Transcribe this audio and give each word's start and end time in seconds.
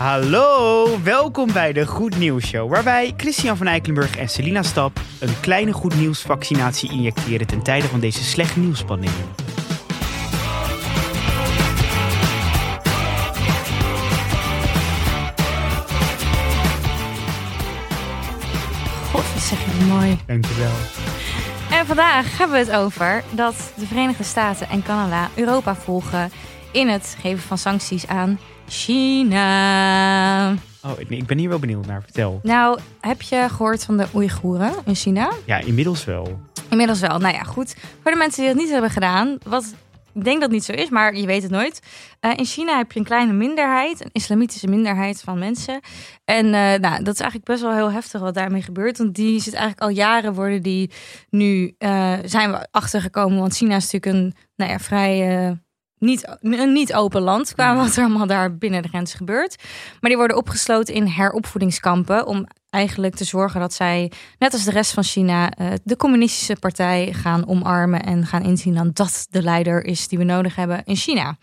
Hallo, 0.00 0.86
welkom 1.02 1.52
bij 1.52 1.72
de 1.72 1.86
Goed 1.86 2.18
Nieuws 2.18 2.46
Show, 2.46 2.70
waarbij 2.70 3.14
Christian 3.16 3.56
van 3.56 3.66
Eikelenburg 3.66 4.16
en 4.16 4.28
Selina 4.28 4.62
Stap 4.62 5.00
een 5.18 5.40
kleine 5.40 5.72
goed 5.72 5.94
nieuws 5.94 6.22
vaccinatie 6.22 6.90
injecteren 6.90 7.46
ten 7.46 7.62
tijde 7.62 7.86
van 7.86 8.00
deze 8.00 8.24
slecht 8.24 8.56
nieuwspandemie. 8.56 9.18
God, 19.12 19.32
wat 19.32 19.42
zeg 19.42 19.58
je 19.58 19.84
mooi. 19.88 20.18
Dankjewel. 20.26 21.09
En 21.80 21.86
vandaag 21.86 22.38
hebben 22.38 22.56
we 22.56 22.72
het 22.72 22.80
over 22.80 23.24
dat 23.30 23.72
de 23.76 23.86
Verenigde 23.86 24.24
Staten 24.24 24.68
en 24.68 24.82
Canada 24.82 25.28
Europa 25.34 25.74
volgen 25.74 26.30
in 26.72 26.88
het 26.88 27.16
geven 27.20 27.42
van 27.42 27.58
sancties 27.58 28.06
aan 28.06 28.38
China. 28.68 30.50
Oh, 30.82 30.90
ik 31.08 31.26
ben 31.26 31.38
hier 31.38 31.48
wel 31.48 31.58
benieuwd 31.58 31.86
naar. 31.86 32.02
Vertel. 32.02 32.40
Nou, 32.42 32.78
heb 33.00 33.22
je 33.22 33.46
gehoord 33.48 33.84
van 33.84 33.96
de 33.96 34.06
Oeigoeren 34.14 34.72
in 34.84 34.94
China? 34.94 35.32
Ja, 35.44 35.58
inmiddels 35.58 36.04
wel. 36.04 36.40
Inmiddels 36.68 37.00
wel. 37.00 37.18
Nou 37.18 37.34
ja, 37.34 37.42
goed. 37.42 37.76
Voor 38.02 38.12
de 38.12 38.18
mensen 38.18 38.42
die 38.42 38.52
dat 38.52 38.62
niet 38.62 38.72
hebben 38.72 38.90
gedaan, 38.90 39.38
wat 39.46 39.74
ik 40.14 40.24
denk 40.24 40.40
dat 40.40 40.42
het 40.42 40.50
niet 40.50 40.64
zo 40.64 40.72
is, 40.72 40.88
maar 40.88 41.16
je 41.16 41.26
weet 41.26 41.42
het 41.42 41.50
nooit. 41.50 41.80
Eh, 42.20 42.30
in 42.36 42.44
China 42.44 42.76
heb 42.76 42.92
je 42.92 42.98
een 42.98 43.04
kleine 43.04 43.32
minderheid, 43.32 44.04
een 44.04 44.10
islamitische 44.12 44.66
minderheid 44.66 45.20
van 45.20 45.38
mensen. 45.38 45.80
En 46.24 46.46
eh, 46.46 46.80
nou, 46.80 47.02
dat 47.02 47.14
is 47.14 47.20
eigenlijk 47.20 47.44
best 47.44 47.62
wel 47.62 47.74
heel 47.74 47.92
heftig 47.92 48.20
wat 48.20 48.34
daarmee 48.34 48.62
gebeurt. 48.62 48.98
Want 48.98 49.14
die 49.14 49.40
zit 49.40 49.54
eigenlijk 49.54 49.82
al 49.82 49.88
jaren 49.88 50.34
worden 50.34 50.62
die 50.62 50.90
nu 51.30 51.74
eh, 51.78 52.12
zijn 52.24 52.50
we 52.50 52.66
achtergekomen. 52.70 53.38
Want 53.38 53.56
China 53.56 53.76
is 53.76 53.92
natuurlijk 53.92 54.24
een 54.24 54.34
nou 54.56 54.70
ja, 54.70 54.78
vrij 54.78 55.58
niet, 56.00 56.36
een 56.40 56.72
niet 56.72 56.94
open 56.94 57.22
land 57.22 57.54
qua 57.54 57.76
wat 57.76 57.96
er 57.96 58.04
allemaal 58.04 58.26
daar 58.26 58.56
binnen 58.56 58.82
de 58.82 58.88
grens 58.88 59.14
gebeurt. 59.14 59.56
Maar 60.00 60.10
die 60.10 60.16
worden 60.16 60.36
opgesloten 60.36 60.94
in 60.94 61.06
heropvoedingskampen 61.06 62.26
om 62.26 62.46
eigenlijk 62.70 63.14
te 63.14 63.24
zorgen 63.24 63.60
dat 63.60 63.72
zij, 63.72 64.12
net 64.38 64.52
als 64.52 64.64
de 64.64 64.70
rest 64.70 64.92
van 64.92 65.02
China, 65.02 65.50
eh, 65.50 65.66
de 65.84 65.96
communistische 65.96 66.56
partij 66.56 67.12
gaan 67.12 67.48
omarmen 67.48 68.02
en 68.02 68.26
gaan 68.26 68.42
inzien 68.42 68.74
dat 68.74 68.96
dat 68.96 69.26
de 69.30 69.42
leider 69.42 69.84
is 69.84 70.08
die 70.08 70.18
we 70.18 70.24
nodig 70.24 70.54
hebben 70.54 70.84
in 70.84 70.96
China. 70.96 71.36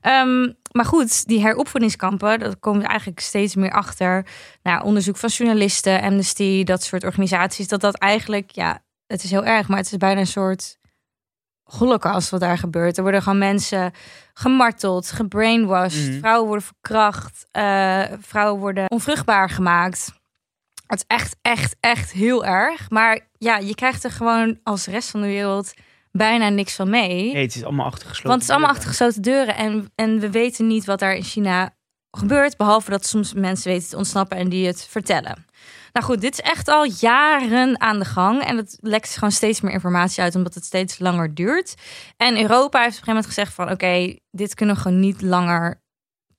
Ehm, 0.00 0.52
maar 0.72 0.84
goed, 0.84 1.26
die 1.26 1.40
heropvoedingskampen, 1.40 2.38
dat 2.38 2.58
komen 2.58 2.80
we 2.80 2.86
eigenlijk 2.86 3.20
steeds 3.20 3.54
meer 3.54 3.72
achter. 3.72 4.26
Nou, 4.62 4.84
onderzoek 4.84 5.16
van 5.16 5.28
journalisten, 5.28 6.00
Amnesty, 6.00 6.64
dat 6.64 6.82
soort 6.82 7.04
organisaties, 7.04 7.68
dat 7.68 7.80
dat 7.80 7.94
eigenlijk, 7.94 8.50
ja, 8.50 8.82
het 9.06 9.24
is 9.24 9.30
heel 9.30 9.44
erg, 9.44 9.68
maar 9.68 9.78
het 9.78 9.92
is 9.92 9.96
bijna 9.96 10.20
een 10.20 10.26
soort 10.26 10.78
holocaust 11.78 12.30
wat 12.30 12.40
daar 12.40 12.58
gebeurt. 12.58 12.96
Er 12.96 13.02
worden 13.02 13.22
gewoon 13.22 13.38
mensen 13.38 13.92
gemarteld, 14.34 15.10
gebrainwashed, 15.10 16.08
Mhm. 16.10 16.18
vrouwen 16.18 16.46
worden 16.46 16.64
verkracht, 16.66 17.46
eh, 17.50 18.02
vrouwen 18.20 18.60
worden 18.60 18.90
onvruchtbaar 18.90 19.50
gemaakt. 19.50 20.12
Het 20.86 20.98
is 20.98 21.04
echt, 21.16 21.36
echt, 21.42 21.76
echt 21.80 22.12
heel 22.12 22.44
erg. 22.44 22.90
Maar 22.90 23.20
ja, 23.38 23.58
je 23.58 23.74
krijgt 23.74 24.04
er 24.04 24.10
gewoon 24.10 24.58
als 24.62 24.86
rest 24.86 25.10
van 25.10 25.20
de 25.20 25.26
wereld 25.26 25.74
bijna 26.12 26.48
niks 26.48 26.74
van 26.74 26.90
mee. 26.90 27.32
Nee, 27.32 27.42
het 27.42 27.54
is 27.54 27.64
allemaal 27.64 27.86
achtergesloten. 27.86 28.28
Want 28.28 28.40
het 28.40 28.50
is 28.50 28.56
allemaal 28.56 28.74
deuren. 28.74 28.90
achter 28.90 29.06
gesloten 29.06 29.22
deuren. 29.22 29.56
En, 29.56 29.92
en 29.94 30.20
we 30.20 30.30
weten 30.30 30.66
niet 30.66 30.84
wat 30.84 30.98
daar 30.98 31.14
in 31.14 31.22
China 31.22 31.74
gebeurt. 32.10 32.56
Behalve 32.56 32.90
dat 32.90 33.06
soms 33.06 33.32
mensen 33.32 33.70
weten 33.70 33.88
te 33.88 33.96
ontsnappen 33.96 34.36
en 34.36 34.48
die 34.48 34.66
het 34.66 34.86
vertellen. 34.90 35.46
Nou 35.92 36.06
goed, 36.06 36.20
dit 36.20 36.32
is 36.32 36.40
echt 36.40 36.68
al 36.68 36.84
jaren 37.00 37.80
aan 37.80 37.98
de 37.98 38.04
gang. 38.04 38.42
En 38.42 38.56
het 38.56 38.76
lekt 38.80 39.14
gewoon 39.14 39.32
steeds 39.32 39.60
meer 39.60 39.72
informatie 39.72 40.22
uit, 40.22 40.34
omdat 40.34 40.54
het 40.54 40.64
steeds 40.64 40.98
langer 40.98 41.34
duurt. 41.34 41.74
En 42.16 42.40
Europa 42.40 42.82
heeft 42.82 42.98
op 42.98 43.08
een 43.08 43.14
gegeven 43.14 43.14
moment 43.14 43.26
gezegd 43.26 43.54
van... 43.54 43.70
oké, 43.70 44.16
dit 44.30 44.54
kunnen 44.54 44.74
we 44.74 44.80
gewoon 44.80 45.00
niet 45.00 45.22
langer 45.22 45.82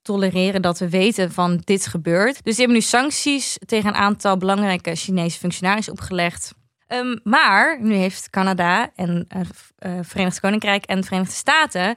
tolereren 0.02 0.62
dat 0.62 0.80
we 0.80 0.90
weten 0.90 1.32
van 1.32 1.62
dit 1.64 1.88
gebeurt. 1.88 2.44
Dus 2.44 2.56
die 2.56 2.66
hebben 2.66 2.76
nu 2.76 2.82
sancties 2.82 3.58
tegen 3.66 3.90
een 3.90 3.96
aantal 3.96 4.38
belangrijke 4.38 4.96
Chinese 4.96 5.40
functionarissen 5.40 5.94
opgelegd. 5.94 6.54
Ehm, 6.92 7.18
maar 7.24 7.78
nu 7.82 7.94
heeft 7.94 8.30
Canada 8.30 8.90
en 8.96 9.28
eh, 9.28 9.92
Verenigd 10.02 10.40
Koninkrijk 10.40 10.86
en 10.86 11.00
de 11.00 11.06
Verenigde 11.08 11.34
Staten 11.36 11.96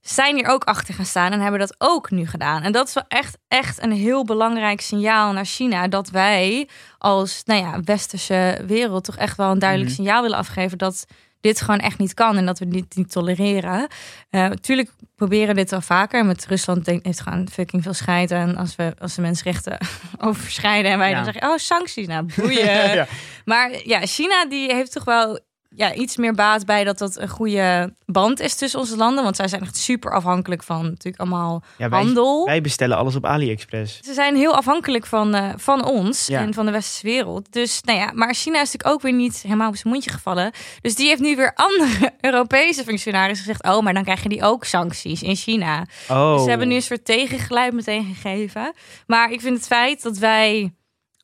zijn 0.00 0.34
hier 0.36 0.46
ook 0.46 0.64
achter 0.64 0.94
gaan 0.94 1.04
staan 1.04 1.32
en 1.32 1.40
hebben 1.40 1.60
dat 1.60 1.74
ook 1.78 2.10
nu 2.10 2.26
gedaan. 2.26 2.62
En 2.62 2.72
dat 2.72 2.88
is 2.88 2.94
wel 2.94 3.04
echt, 3.08 3.38
echt 3.48 3.82
een 3.82 3.92
heel 3.92 4.24
belangrijk 4.24 4.80
signaal 4.80 5.32
naar 5.32 5.44
China. 5.44 5.88
Dat 5.88 6.10
wij 6.10 6.68
als 6.98 7.42
nou 7.44 7.60
ja, 7.60 7.80
westerse 7.84 8.62
wereld 8.66 9.04
toch 9.04 9.16
echt 9.16 9.36
wel 9.36 9.50
een 9.50 9.58
duidelijk 9.58 9.90
Mhm. 9.90 10.00
signaal 10.00 10.22
willen 10.22 10.38
afgeven 10.38 10.78
dat 10.78 11.06
dit 11.44 11.60
gewoon 11.60 11.80
echt 11.80 11.98
niet 11.98 12.14
kan 12.14 12.36
en 12.36 12.46
dat 12.46 12.58
we 12.58 12.68
dit 12.68 12.96
niet 12.96 13.10
tolereren. 13.12 13.86
Eh, 14.30 14.40
natuurlijk 14.40 14.90
proberen 15.16 15.54
we 15.54 15.60
dit 15.60 15.72
al 15.72 15.80
vaker. 15.80 16.24
Met 16.24 16.46
Rusland 16.46 16.84
denk, 16.84 17.04
heeft 17.04 17.20
gewoon 17.20 17.48
fucking 17.52 17.82
veel 17.82 17.92
scheid 17.94 18.32
aan 18.32 18.56
als 18.56 18.76
we 18.76 18.92
als 18.98 19.14
de 19.14 19.22
mensenrechten 19.22 19.78
overschrijden 20.18 20.90
en 20.92 20.98
wij 20.98 21.08
Ja. 21.10 21.14
dan 21.14 21.24
zeggen, 21.24 21.50
oh 21.50 21.56
sancties, 21.56 22.06
nou 22.06 22.26
boeien. 22.36 22.94
ja. 22.94 23.06
Maar 23.44 23.70
ja, 23.84 24.06
China 24.06 24.46
die 24.46 24.74
heeft 24.74 24.92
toch 24.92 25.04
wel 25.04 25.38
ja, 25.76 25.94
iets 25.94 26.16
meer 26.16 26.34
baat 26.34 26.64
bij 26.66 26.84
dat 26.84 26.98
dat 26.98 27.18
een 27.18 27.28
goede 27.28 27.94
band 28.06 28.40
is 28.40 28.54
tussen 28.54 28.80
onze 28.80 28.96
landen. 28.96 29.24
Want 29.24 29.36
zij 29.36 29.48
zijn 29.48 29.62
echt 29.62 29.76
super 29.76 30.12
afhankelijk 30.12 30.62
van 30.62 30.82
natuurlijk 30.84 31.16
allemaal 31.20 31.62
Ja, 31.78 31.88
wij, 31.88 31.98
handel. 32.02 32.44
wij 32.44 32.60
bestellen 32.60 32.96
alles 32.96 33.14
op 33.16 33.24
AliExpress. 33.26 33.98
Ze 34.02 34.12
zijn 34.14 34.36
heel 34.36 34.54
afhankelijk 34.56 35.06
van, 35.06 35.34
eh, 35.34 35.48
van 35.56 35.84
ons 35.84 36.26
Ja. 36.26 36.40
en 36.40 36.54
van 36.54 36.66
de 36.66 36.72
westerse 36.72 37.06
wereld. 37.06 37.52
Dus 37.52 37.80
nou 37.82 37.98
ja, 37.98 38.10
maar 38.14 38.34
China 38.34 38.60
is 38.60 38.72
natuurlijk 38.72 38.94
ook 38.94 39.02
weer 39.02 39.12
niet 39.12 39.42
helemaal 39.42 39.68
op 39.68 39.76
zijn 39.76 39.92
mondje 39.92 40.10
gevallen. 40.10 40.52
Dus 40.80 40.94
die 40.94 41.06
heeft 41.06 41.20
nu 41.20 41.36
weer 41.36 41.52
andere 41.54 42.12
Europese 42.20 42.84
functionarissen 42.84 43.46
gezegd: 43.46 43.74
Oh, 43.76 43.82
maar 43.82 43.94
dan 43.94 44.02
krijg 44.04 44.22
je 44.22 44.28
die 44.28 44.42
ook 44.42 44.64
sancties 44.64 45.22
in 45.22 45.36
China. 45.36 45.86
Oh. 46.08 46.32
Dus 46.34 46.42
ze 46.42 46.48
hebben 46.48 46.68
nu 46.68 46.74
een 46.74 46.82
soort 46.82 47.04
tegengeluid 47.04 47.72
meteen 47.72 48.04
gegeven. 48.14 48.72
Maar 49.06 49.30
ik 49.30 49.40
vind 49.40 49.56
het 49.56 49.66
feit 49.66 50.02
dat 50.02 50.18
wij 50.18 50.72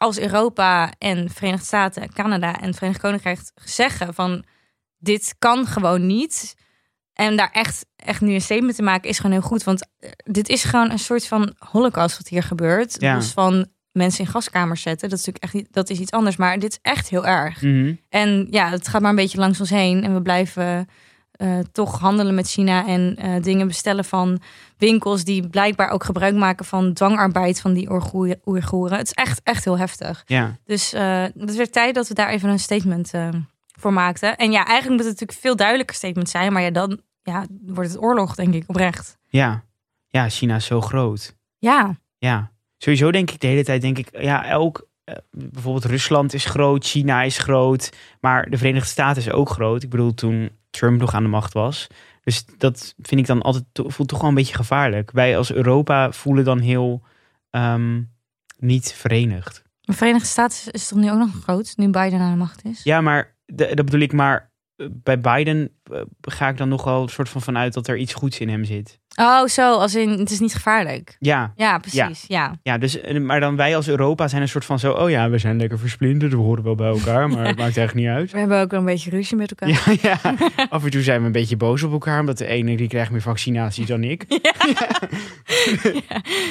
als 0.00 0.18
Europa 0.18 0.92
en 0.98 1.30
Verenigde 1.30 1.66
Staten, 1.66 2.12
Canada 2.12 2.60
en 2.60 2.74
Verenigd 2.74 3.00
Koninkrijk 3.00 3.40
zeggen 3.64 4.14
van 4.14 4.44
dit 4.98 5.34
kan 5.38 5.66
gewoon 5.66 6.06
niet. 6.06 6.54
En 7.12 7.36
daar 7.36 7.50
echt, 7.52 7.86
echt 7.96 8.20
nu 8.20 8.34
een 8.34 8.40
statement 8.40 8.76
te 8.76 8.82
maken 8.82 9.08
is 9.08 9.16
gewoon 9.16 9.32
heel 9.32 9.40
goed. 9.48 9.64
Want 9.64 9.88
eh, 9.98 10.10
dit 10.24 10.48
is 10.48 10.64
gewoon 10.64 10.90
een 10.90 10.98
soort 10.98 11.26
van 11.26 11.54
holocaust 11.58 12.16
wat 12.18 12.28
hier 12.28 12.42
gebeurt. 12.42 12.96
Ja. 13.00 13.16
Dus 13.16 13.30
van 13.32 13.66
mensen 13.92 14.24
in 14.24 14.30
gaskamers 14.30 14.82
zetten. 14.82 15.08
Dat 15.08 15.18
is 15.18 15.24
natuurlijk 15.24 15.44
echt 15.44 15.54
niet- 15.64 15.72
dat 15.72 15.90
is 15.90 15.98
iets 15.98 16.10
anders. 16.10 16.36
Maar 16.36 16.58
dit 16.58 16.72
is 16.72 16.78
echt 16.82 17.08
heel 17.08 17.26
erg. 17.26 17.62
Mhm. 17.62 17.94
En 18.08 18.46
ja, 18.50 18.70
het 18.70 18.88
gaat 18.88 19.00
maar 19.00 19.10
een 19.10 19.16
beetje 19.16 19.38
langs 19.38 19.60
ons 19.60 19.70
heen. 19.70 20.04
En 20.04 20.14
we 20.14 20.22
blijven 20.22 20.88
eh, 21.40 21.58
toch 21.72 21.98
handelen 21.98 22.34
met 22.34 22.48
China 22.50 22.86
en 22.86 23.16
eh, 23.16 23.42
dingen 23.42 23.66
bestellen 23.66 24.04
van 24.04 24.40
winkels 24.78 25.24
die 25.24 25.48
blijkbaar 25.48 25.90
ook 25.90 26.04
gebruik 26.04 26.34
maken 26.34 26.64
van 26.64 26.92
dwangarbeid 26.92 27.60
van 27.60 27.72
die 27.72 27.90
Oeigoer- 27.90 28.38
Oeigoeren. 28.46 28.98
Het 28.98 29.06
is 29.06 29.12
echt, 29.12 29.40
echt 29.44 29.64
heel 29.64 29.78
heftig. 29.78 30.22
Ja. 30.26 30.56
Dus 30.64 30.92
eh 30.92 31.22
het 31.38 31.56
werd 31.56 31.72
tijd 31.72 31.94
dat 31.94 32.08
we 32.08 32.14
daar 32.14 32.28
even 32.28 32.48
een 32.48 32.58
statement 32.58 33.12
voor 33.78 33.92
maakten. 33.92 34.36
En 34.36 34.50
ja, 34.50 34.64
eigenlijk 34.66 34.88
moet 35.02 35.10
het 35.10 35.20
natuurlijk 35.20 35.38
veel 35.38 35.56
duidelijker 35.56 35.96
statement 35.96 36.28
zijn. 36.28 36.52
Maar 36.52 36.62
ja, 36.62 36.70
dan 36.70 37.00
ja, 37.22 37.44
wordt 37.66 37.90
het 37.90 38.02
oorlog, 38.02 38.34
denk 38.34 38.54
ik, 38.54 38.64
oprecht. 38.66 39.16
Ja. 39.28 39.64
Ja, 40.08 40.28
China 40.28 40.56
is 40.56 40.64
zo 40.64 40.80
groot. 40.80 41.36
Ja, 41.58 41.94
Ja, 42.18 42.50
sowieso 42.78 43.10
denk 43.10 43.30
ik 43.30 43.40
de 43.40 43.46
hele 43.46 43.64
tijd, 43.64 43.80
denk 43.82 43.98
ik, 43.98 44.08
ja, 44.20 44.44
elk, 44.46 44.88
bijvoorbeeld 45.30 45.84
Rusland 45.84 46.34
is 46.34 46.44
groot, 46.44 46.84
China 46.84 47.22
is 47.22 47.38
groot, 47.38 47.90
maar 48.20 48.50
de 48.50 48.58
Verenigde 48.58 48.88
Staten 48.88 49.22
is 49.22 49.30
ook 49.30 49.48
groot. 49.48 49.82
Ik 49.82 49.90
bedoel, 49.90 50.14
toen 50.14 50.50
Trump 50.70 51.00
nog 51.00 51.14
aan 51.14 51.22
de 51.22 51.28
macht 51.28 51.52
was. 51.52 51.86
Dus 52.22 52.44
dat 52.58 52.94
vind 52.98 53.20
ik 53.20 53.26
dan 53.26 53.42
altijd, 53.42 53.64
voelt 53.74 54.08
toch 54.08 54.20
wel 54.20 54.28
een 54.28 54.34
beetje 54.34 54.54
gevaarlijk. 54.54 55.10
Wij 55.10 55.36
als 55.36 55.52
Europa 55.52 56.12
voelen 56.12 56.44
dan 56.44 56.58
heel 56.58 57.02
ehm, 57.50 58.02
niet 58.58 58.92
verenigd. 58.92 59.62
de 59.80 59.92
Verenigde 59.92 60.26
Staten 60.28 60.56
is- 60.58 60.68
is 60.68 60.88
toch 60.88 60.98
nu 60.98 61.10
ook 61.10 61.18
nog 61.18 61.30
groot, 61.42 61.72
nu 61.76 61.88
Biden 61.88 62.20
aan 62.20 62.30
de 62.30 62.36
macht 62.38 62.64
is? 62.64 62.82
Ja, 62.82 63.00
maar 63.00 63.36
dat 63.46 63.74
bedoel 63.74 64.00
ik, 64.00 64.12
maar 64.12 64.50
eh, 64.76 64.86
bij 64.90 65.20
Biden 65.20 65.58
eh, 65.60 65.70
ga 66.20 66.48
ik 66.48 66.56
dan 66.56 66.68
nog 66.68 66.84
wel 66.84 67.02
een 67.02 67.08
soort 67.08 67.28
van 67.28 67.42
vanuit 67.42 67.72
dat 67.72 67.88
er 67.88 67.96
iets 67.96 68.14
goeds 68.14 68.38
in 68.38 68.48
hem 68.48 68.64
zit. 68.64 68.98
Oh, 69.14 69.46
zo, 69.46 69.72
als 69.72 69.94
in, 69.94 70.08
het 70.08 70.30
is 70.30 70.40
niet 70.40 70.54
gevaarlijk. 70.54 71.16
Ja, 71.18 71.52
Ja, 71.56 71.78
precies, 71.78 72.24
ja. 72.28 72.58
ja 72.62 72.78
dus, 72.78 73.00
eh, 73.00 73.20
maar 73.20 73.40
dan 73.40 73.56
wij 73.56 73.76
als 73.76 73.88
Europa 73.88 74.28
zijn 74.28 74.42
een 74.42 74.48
soort 74.48 74.64
van 74.64 74.78
zo, 74.78 74.92
oh 74.92 75.10
ja, 75.10 75.30
we 75.30 75.38
zijn 75.38 75.56
lekker 75.56 75.78
versplinterd, 75.78 76.32
we 76.32 76.38
horen 76.38 76.64
wel 76.64 76.74
bij 76.74 76.88
elkaar, 76.88 77.28
maar 77.28 77.46
het 77.46 77.58
maakt 77.62 77.76
eigenlijk 77.76 77.94
niet 77.94 78.16
uit. 78.16 78.32
We 78.32 78.38
hebben 78.38 78.60
ook 78.60 78.70
wel 78.70 78.80
een 78.80 78.86
beetje 78.86 79.10
ruzie 79.10 79.36
met 79.36 79.50
elkaar. 79.50 79.68
Ja, 79.68 79.96
ja, 80.02 80.34
af 80.70 80.84
en 80.84 80.90
toe 80.90 81.02
zijn 81.02 81.20
we 81.20 81.26
een 81.26 81.32
beetje 81.32 81.56
boos 81.56 81.82
op 81.82 81.92
elkaar, 81.92 82.20
omdat 82.20 82.38
de 82.38 82.46
ene 82.46 82.76
die 82.76 82.88
krijgt 82.88 83.10
meer 83.10 83.22
vaccinaties 83.22 83.86
dan 83.86 84.04
ik. 84.04 84.24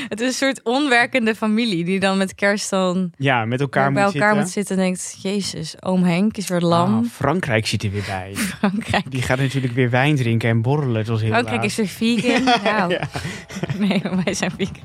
Het 0.09 0.19
is 0.19 0.27
een 0.27 0.33
soort 0.33 0.63
onwerkende 0.63 1.35
familie 1.35 1.85
die 1.85 1.99
dan 1.99 2.17
met 2.17 2.35
kerst 2.35 2.69
dan 2.69 3.11
Ja, 3.17 3.45
met 3.45 3.59
elkaar 3.59 3.91
bij 3.91 4.03
moet 4.03 4.13
elkaar 4.13 4.27
zitten. 4.27 4.43
moet 4.43 4.53
zitten 4.53 4.77
en 4.77 4.81
denkt... 4.81 5.17
Jezus, 5.21 5.75
oom 5.83 6.03
Henk 6.03 6.37
is 6.37 6.47
weer 6.47 6.61
lam. 6.61 6.97
Ah, 6.97 7.05
Frankrijk 7.11 7.67
zit 7.67 7.83
er 7.83 7.91
weer 7.91 8.05
bij. 8.07 8.31
Frankrijk. 8.35 9.11
Die 9.11 9.21
gaat 9.29 9.37
natuurlijk 9.39 9.73
weer 9.73 9.89
wijn 9.89 10.15
drinken 10.15 10.49
en 10.49 10.61
borrelen. 10.61 11.05
zoals 11.05 11.21
heel 11.21 11.29
Frankrijk 11.29 11.55
laat. 11.61 11.65
is 11.65 11.75
weer 11.75 11.87
vegan. 11.87 12.43
nou, 12.73 12.91
Ja. 12.91 12.99
nee, 13.87 14.01
wij 14.23 14.33
zijn 14.33 14.51
vegan. 14.57 14.83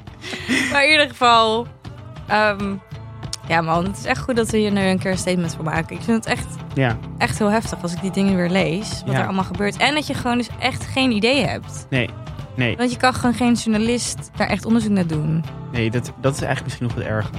Maar 0.73 0.85
in 0.85 0.91
ieder 0.91 1.08
geval... 1.08 1.67
ehm, 2.26 2.75
ja 3.49 3.61
man, 3.61 3.85
het 3.85 3.96
is 3.99 4.05
echt 4.05 4.20
goed 4.20 4.37
dat 4.37 4.50
we 4.50 4.58
hier 4.58 4.73
nu 4.73 4.81
een 4.81 4.99
keer 4.99 5.11
een 5.11 5.19
statement 5.19 5.55
voor 5.55 5.64
maken. 5.64 5.96
Ik 5.96 6.02
vind 6.02 6.25
het 6.25 6.26
echt, 6.38 6.46
Ja, 6.75 6.99
echt 7.19 7.38
heel 7.38 7.50
heftig 7.50 7.82
als 7.82 7.93
ik 7.93 8.00
die 8.00 8.11
dingen 8.11 8.37
weer 8.37 8.50
lees. 8.50 9.02
Wat 9.06 9.14
Ja. 9.14 9.20
er 9.20 9.25
allemaal 9.26 9.44
gebeurt. 9.44 9.76
En 9.76 9.94
dat 9.94 10.06
je 10.06 10.14
gewoon 10.14 10.38
dus 10.38 10.49
echt 10.61 10.85
geen 10.87 11.11
idee 11.11 11.47
hebt. 11.47 11.87
nee. 11.90 12.08
Nee, 12.56 12.76
Want 12.76 12.90
je 12.90 12.97
kan 12.97 13.14
gewoon 13.14 13.35
geen 13.35 13.52
journalist 13.55 14.31
daar 14.37 14.49
echt 14.49 14.64
onderzoek 14.64 14.90
naar 14.93 15.06
doen. 15.06 15.44
nee 15.73 15.90
dat, 15.90 16.12
dat 16.20 16.35
is 16.35 16.43
eigenlijk 16.43 16.64
misschien 16.64 16.87
nog 16.87 16.94
wat 16.97 17.05
erger. 17.05 17.31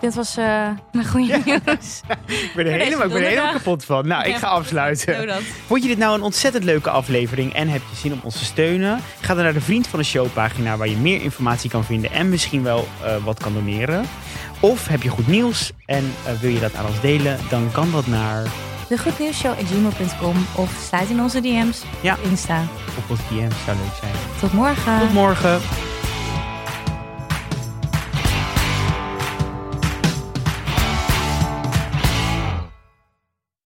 Dit 0.00 0.14
was 0.14 0.36
eh 0.36 0.68
mijn 0.92 1.06
goede 1.08 1.40
nieuws. 1.44 2.00
Ik 2.26 2.52
ben 2.54 2.66
er 2.66 2.72
helemaal, 2.80 3.06
ik 3.06 3.12
ben 3.12 3.22
er 3.22 3.28
helemaal 3.28 3.52
kapot 3.52 3.84
van. 3.84 4.06
Nou, 4.06 4.24
ik 4.28 4.36
ga 4.36 4.46
afsluiten. 4.46 5.28
Vond 5.66 5.82
je 5.82 5.88
dit 5.88 5.98
nou 5.98 6.14
een 6.14 6.22
ontzettend 6.22 6.64
leuke 6.64 6.90
aflevering 6.90 7.54
en 7.54 7.68
heb 7.68 7.80
je 7.90 7.96
zin 7.96 8.12
om 8.12 8.20
ons 8.22 8.38
te 8.38 8.44
steunen? 8.44 9.00
Ga 9.20 9.34
dan 9.34 9.44
naar 9.44 9.52
de 9.52 9.60
Vriend 9.60 9.86
van 9.86 9.98
de 9.98 10.04
Show 10.04 10.26
pagina 10.32 10.76
waar 10.76 10.88
je 10.88 10.96
meer 10.96 11.22
informatie 11.22 11.70
kan 11.70 11.84
vinden 11.84 12.10
en 12.10 12.28
misschien 12.28 12.62
wel 12.62 12.88
eh, 13.04 13.16
wat 13.24 13.40
kan 13.40 13.52
doneren. 13.52 14.04
Of 14.60 14.86
heb 14.88 15.02
je 15.02 15.08
goed 15.08 15.26
nieuws 15.26 15.72
en 15.86 16.14
eh, 16.26 16.32
wil 16.40 16.50
je 16.50 16.60
dat 16.60 16.74
aan 16.74 16.86
ons 16.86 17.00
delen, 17.00 17.38
dan 17.50 17.68
kan 17.72 17.90
dat 17.92 18.06
naar 18.06 18.42
De 18.88 18.98
goednieuwsshow.gmail.com 18.98 20.46
of 20.54 20.70
sluit 20.88 21.08
in 21.10 21.20
onze 21.20 21.40
DM's 21.40 21.82
Ja. 22.00 22.14
op 22.14 22.24
Insta. 22.30 22.62
op 22.98 23.10
ons 23.10 23.20
DM, 23.28 23.50
zou 23.64 23.76
leuk 23.76 23.96
zijn. 24.00 24.12
Tot 24.40 24.52
morgen. 24.52 24.98
Tot 24.98 25.12
morgen. 25.12 25.60